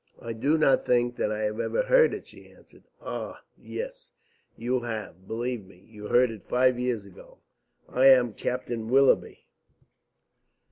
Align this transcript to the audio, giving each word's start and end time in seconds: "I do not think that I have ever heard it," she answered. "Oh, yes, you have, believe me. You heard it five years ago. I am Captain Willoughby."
"I 0.19 0.33
do 0.33 0.57
not 0.57 0.83
think 0.83 1.15
that 1.17 1.31
I 1.31 1.43
have 1.43 1.59
ever 1.59 1.83
heard 1.83 2.11
it," 2.15 2.25
she 2.27 2.49
answered. 2.51 2.85
"Oh, 3.03 3.37
yes, 3.55 4.09
you 4.57 4.79
have, 4.79 5.27
believe 5.27 5.63
me. 5.67 5.77
You 5.87 6.07
heard 6.07 6.31
it 6.31 6.41
five 6.41 6.79
years 6.79 7.05
ago. 7.05 7.37
I 7.87 8.07
am 8.07 8.33
Captain 8.33 8.89
Willoughby." 8.89 9.41